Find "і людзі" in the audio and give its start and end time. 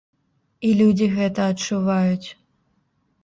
0.69-1.09